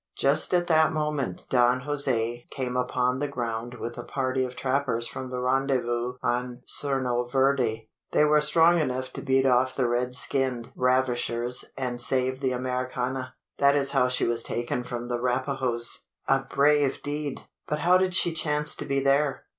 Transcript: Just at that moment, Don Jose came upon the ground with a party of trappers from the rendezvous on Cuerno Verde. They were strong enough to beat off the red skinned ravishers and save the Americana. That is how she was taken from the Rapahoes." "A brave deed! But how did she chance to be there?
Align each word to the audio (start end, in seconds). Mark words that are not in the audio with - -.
Just 0.17 0.51
at 0.55 0.65
that 0.65 0.91
moment, 0.91 1.45
Don 1.51 1.81
Jose 1.81 2.47
came 2.49 2.75
upon 2.75 3.19
the 3.19 3.27
ground 3.27 3.75
with 3.75 3.99
a 3.99 4.03
party 4.03 4.43
of 4.43 4.55
trappers 4.55 5.07
from 5.07 5.29
the 5.29 5.39
rendezvous 5.41 6.15
on 6.23 6.63
Cuerno 6.65 7.29
Verde. 7.31 7.87
They 8.11 8.25
were 8.25 8.41
strong 8.41 8.79
enough 8.79 9.13
to 9.13 9.21
beat 9.21 9.45
off 9.45 9.75
the 9.75 9.87
red 9.87 10.15
skinned 10.15 10.71
ravishers 10.75 11.65
and 11.77 12.01
save 12.01 12.39
the 12.39 12.51
Americana. 12.51 13.35
That 13.59 13.75
is 13.75 13.91
how 13.91 14.07
she 14.07 14.25
was 14.25 14.41
taken 14.41 14.83
from 14.83 15.07
the 15.07 15.19
Rapahoes." 15.19 16.07
"A 16.27 16.39
brave 16.45 17.03
deed! 17.03 17.41
But 17.67 17.77
how 17.77 17.99
did 17.99 18.15
she 18.15 18.33
chance 18.33 18.75
to 18.77 18.85
be 18.85 19.01
there? 19.01 19.45